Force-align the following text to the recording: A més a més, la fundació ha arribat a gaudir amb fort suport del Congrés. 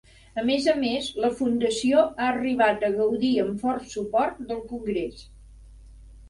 A 0.43 0.43
més 0.45 0.67
a 0.71 0.73
més, 0.77 1.09
la 1.25 1.29
fundació 1.41 2.05
ha 2.07 2.29
arribat 2.29 2.87
a 2.87 2.89
gaudir 2.95 3.31
amb 3.45 3.61
fort 3.67 3.87
suport 3.93 4.41
del 4.49 4.65
Congrés. 4.73 5.23